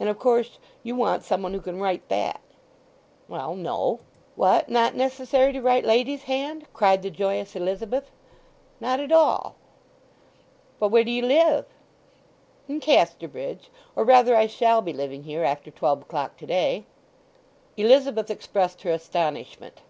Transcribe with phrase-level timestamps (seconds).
[0.00, 2.40] And, of course, you want some one who can write that?"
[3.28, 4.00] "Well, no."
[4.34, 8.10] "What, not necessary to write ladies' hand?" cried the joyous Elizabeth.
[8.80, 9.54] "Not at all."
[10.78, 11.66] "But where do you live?"
[12.66, 16.86] "In Casterbridge, or rather I shall be living here after twelve o'clock to day."
[17.76, 19.82] Elizabeth expressed her astonishment.